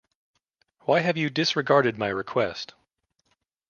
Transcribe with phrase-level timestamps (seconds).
[0.85, 2.73] Why have you disregarded my request?